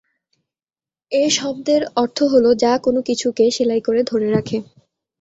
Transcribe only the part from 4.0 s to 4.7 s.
ধরে রাখে।